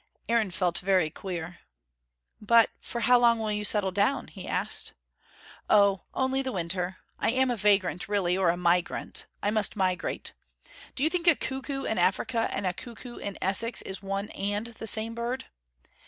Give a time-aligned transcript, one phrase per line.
[0.27, 1.59] Aaron felt very queer.
[2.41, 4.93] "But for how long will you settle down?" he asked.
[5.69, 6.97] "Oh, only the winter.
[7.19, 9.27] I am a vagrant really: or a migrant.
[9.43, 10.33] I must migrate.
[10.95, 14.65] Do you think a cuckoo in Africa and a cuckoo in Essex is one AND
[14.65, 15.45] the same bird?